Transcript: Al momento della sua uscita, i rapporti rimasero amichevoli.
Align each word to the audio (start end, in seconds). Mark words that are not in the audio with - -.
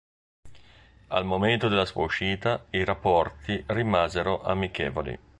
Al 1.09 1.25
momento 1.25 1.67
della 1.67 1.85
sua 1.85 2.05
uscita, 2.05 2.65
i 2.71 2.83
rapporti 2.83 3.63
rimasero 3.67 4.41
amichevoli. 4.41 5.15